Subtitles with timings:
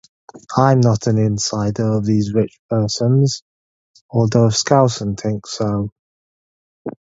[0.57, 3.43] I'm not an "insider" of these rich persons,
[4.09, 5.89] although Skousen thinks so.